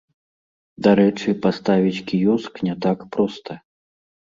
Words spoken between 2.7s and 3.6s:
не так проста.